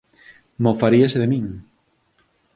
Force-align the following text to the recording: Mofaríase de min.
Mofaríase 0.63 1.17
de 1.21 1.27
min. 1.33 1.45